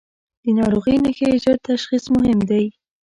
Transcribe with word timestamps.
د 0.43 0.45
ناروغۍ 0.57 0.95
نښې 1.03 1.31
ژر 1.43 1.57
تشخیص 1.69 2.03
مهم 2.15 2.39
دي. 2.49 2.65